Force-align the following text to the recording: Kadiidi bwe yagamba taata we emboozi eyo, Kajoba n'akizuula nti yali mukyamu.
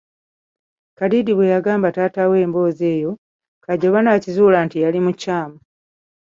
Kadiidi 0.97 1.31
bwe 1.35 1.51
yagamba 1.53 1.89
taata 1.95 2.23
we 2.29 2.37
emboozi 2.45 2.83
eyo, 2.95 3.11
Kajoba 3.63 3.99
n'akizuula 4.01 4.59
nti 4.65 4.77
yali 4.83 4.99
mukyamu. 5.05 5.57